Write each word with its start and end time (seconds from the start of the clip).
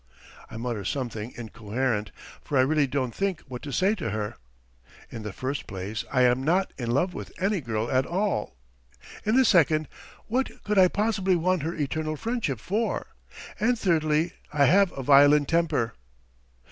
I 0.49 0.57
mutter 0.57 0.83
something 0.83 1.31
incoherent, 1.37 2.09
for 2.41 2.57
I 2.57 2.61
really 2.61 2.87
can't 2.87 3.13
think 3.13 3.41
what 3.41 3.61
to 3.61 3.71
say 3.71 3.93
to 3.93 4.09
her. 4.09 4.33
In 5.11 5.21
the 5.21 5.31
first 5.31 5.67
place, 5.67 6.03
I'm 6.11 6.41
not 6.43 6.73
in 6.75 6.89
love 6.89 7.13
with 7.13 7.31
any 7.37 7.61
girl 7.61 7.87
at 7.91 8.07
all; 8.07 8.55
in 9.23 9.35
the 9.35 9.45
second, 9.45 9.87
what 10.25 10.63
could 10.63 10.79
I 10.79 10.87
possibly 10.87 11.35
want 11.35 11.61
her 11.61 11.75
eternal 11.75 12.15
friendship 12.17 12.59
for? 12.59 13.13
and, 13.59 13.77
thirdly, 13.77 14.31
I 14.51 14.65
have 14.65 14.91
a 14.93 15.03
violent 15.03 15.47
temper. 15.47 15.93